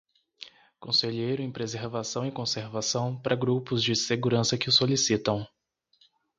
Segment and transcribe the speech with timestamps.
[0.79, 5.47] Conselheiro em preservação e conservação para grupos de segurança que o solicitam.